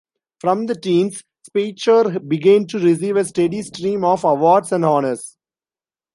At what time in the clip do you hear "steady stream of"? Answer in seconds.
3.23-4.23